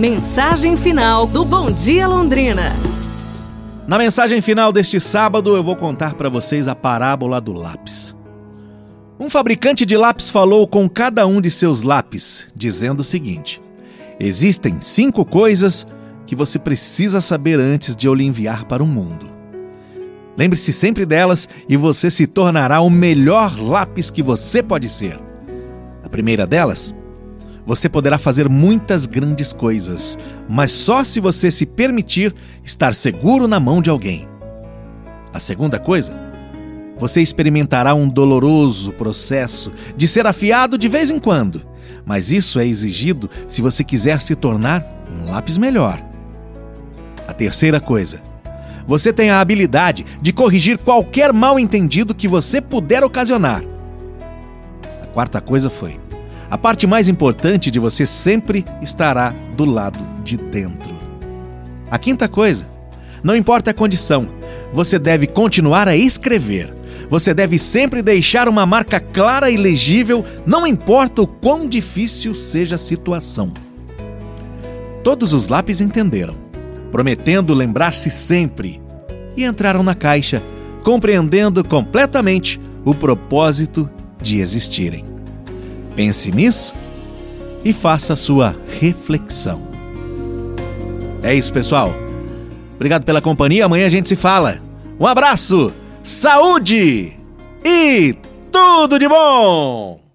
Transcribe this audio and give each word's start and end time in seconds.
Mensagem 0.00 0.78
final 0.78 1.26
do 1.26 1.44
Bom 1.44 1.70
Dia 1.70 2.08
Londrina. 2.08 2.74
Na 3.86 3.98
mensagem 3.98 4.40
final 4.40 4.72
deste 4.72 4.98
sábado, 4.98 5.54
eu 5.54 5.62
vou 5.62 5.76
contar 5.76 6.14
para 6.14 6.30
vocês 6.30 6.68
a 6.68 6.74
parábola 6.74 7.38
do 7.38 7.52
lápis. 7.52 8.16
Um 9.20 9.28
fabricante 9.28 9.84
de 9.84 9.98
lápis 9.98 10.30
falou 10.30 10.66
com 10.66 10.88
cada 10.88 11.26
um 11.26 11.38
de 11.38 11.50
seus 11.50 11.82
lápis, 11.82 12.48
dizendo 12.56 13.00
o 13.00 13.04
seguinte: 13.04 13.60
Existem 14.18 14.78
cinco 14.80 15.22
coisas 15.22 15.86
que 16.24 16.34
você 16.34 16.58
precisa 16.58 17.20
saber 17.20 17.60
antes 17.60 17.94
de 17.94 18.06
eu 18.06 18.14
lhe 18.14 18.24
enviar 18.24 18.64
para 18.64 18.82
o 18.82 18.86
mundo. 18.86 19.26
Lembre-se 20.34 20.72
sempre 20.72 21.04
delas 21.04 21.46
e 21.68 21.76
você 21.76 22.10
se 22.10 22.26
tornará 22.26 22.80
o 22.80 22.88
melhor 22.88 23.60
lápis 23.60 24.10
que 24.10 24.22
você 24.22 24.62
pode 24.62 24.88
ser. 24.88 25.20
A 26.02 26.08
primeira 26.08 26.46
delas, 26.46 26.94
você 27.70 27.88
poderá 27.88 28.18
fazer 28.18 28.48
muitas 28.48 29.06
grandes 29.06 29.52
coisas, 29.52 30.18
mas 30.48 30.72
só 30.72 31.04
se 31.04 31.20
você 31.20 31.52
se 31.52 31.64
permitir 31.64 32.34
estar 32.64 32.92
seguro 32.96 33.46
na 33.46 33.60
mão 33.60 33.80
de 33.80 33.88
alguém. 33.88 34.28
A 35.32 35.38
segunda 35.38 35.78
coisa, 35.78 36.12
você 36.96 37.22
experimentará 37.22 37.94
um 37.94 38.08
doloroso 38.08 38.90
processo 38.94 39.72
de 39.96 40.08
ser 40.08 40.26
afiado 40.26 40.76
de 40.76 40.88
vez 40.88 41.12
em 41.12 41.20
quando, 41.20 41.62
mas 42.04 42.32
isso 42.32 42.58
é 42.58 42.66
exigido 42.66 43.30
se 43.46 43.62
você 43.62 43.84
quiser 43.84 44.20
se 44.20 44.34
tornar 44.34 44.84
um 45.08 45.30
lápis 45.30 45.56
melhor. 45.56 46.02
A 47.28 47.32
terceira 47.32 47.80
coisa, 47.80 48.20
você 48.84 49.12
tem 49.12 49.30
a 49.30 49.40
habilidade 49.40 50.04
de 50.20 50.32
corrigir 50.32 50.76
qualquer 50.76 51.32
mal-entendido 51.32 52.16
que 52.16 52.26
você 52.26 52.60
puder 52.60 53.04
ocasionar. 53.04 53.62
A 55.00 55.06
quarta 55.06 55.40
coisa 55.40 55.70
foi: 55.70 56.09
a 56.50 56.58
parte 56.58 56.86
mais 56.86 57.08
importante 57.08 57.70
de 57.70 57.78
você 57.78 58.04
sempre 58.04 58.64
estará 58.82 59.34
do 59.56 59.64
lado 59.64 59.98
de 60.24 60.36
dentro. 60.36 60.94
A 61.90 61.98
quinta 61.98 62.28
coisa: 62.28 62.68
não 63.22 63.36
importa 63.36 63.70
a 63.70 63.74
condição, 63.74 64.28
você 64.72 64.98
deve 64.98 65.26
continuar 65.26 65.88
a 65.88 65.96
escrever. 65.96 66.74
Você 67.08 67.34
deve 67.34 67.58
sempre 67.58 68.02
deixar 68.02 68.48
uma 68.48 68.64
marca 68.64 69.00
clara 69.00 69.50
e 69.50 69.56
legível, 69.56 70.24
não 70.46 70.66
importa 70.66 71.22
o 71.22 71.26
quão 71.26 71.68
difícil 71.68 72.34
seja 72.34 72.76
a 72.76 72.78
situação. 72.78 73.52
Todos 75.02 75.32
os 75.32 75.48
lápis 75.48 75.80
entenderam 75.80 76.50
prometendo 76.90 77.54
lembrar-se 77.54 78.10
sempre, 78.10 78.80
e 79.36 79.44
entraram 79.44 79.82
na 79.82 79.94
caixa, 79.94 80.42
compreendendo 80.82 81.62
completamente 81.62 82.60
o 82.84 82.94
propósito 82.94 83.88
de 84.20 84.40
existirem. 84.40 85.04
Pense 85.94 86.30
nisso 86.30 86.74
e 87.64 87.72
faça 87.72 88.14
a 88.14 88.16
sua 88.16 88.56
reflexão. 88.80 89.62
É 91.22 91.34
isso, 91.34 91.52
pessoal. 91.52 91.92
Obrigado 92.74 93.04
pela 93.04 93.20
companhia. 93.20 93.66
Amanhã 93.66 93.86
a 93.86 93.90
gente 93.90 94.08
se 94.08 94.16
fala. 94.16 94.60
Um 94.98 95.06
abraço, 95.06 95.72
saúde 96.02 97.12
e 97.64 98.14
tudo 98.50 98.98
de 98.98 99.08
bom! 99.08 100.09